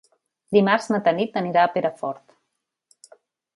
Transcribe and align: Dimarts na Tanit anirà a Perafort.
Dimarts 0.55 0.87
na 0.93 0.99
Tanit 1.09 1.37
anirà 1.43 1.67
a 1.67 1.71
Perafort. 1.77 3.15